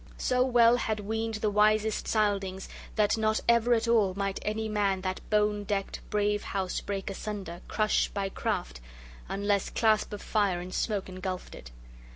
[0.17, 5.01] So well had weened the wisest Scyldings that not ever at all might any man
[5.01, 8.79] that bone decked, brave house break asunder, crush by craft,
[9.29, 11.69] unless clasp of fire in smoke engulfed it.